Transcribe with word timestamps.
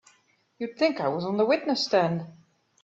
You'd 0.57 0.79
think 0.79 0.99
I 0.99 1.09
was 1.09 1.23
on 1.25 1.37
the 1.37 1.45
witness 1.45 1.85
stand! 1.85 2.25